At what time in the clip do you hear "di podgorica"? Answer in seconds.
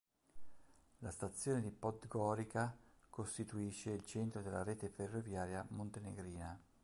1.61-2.75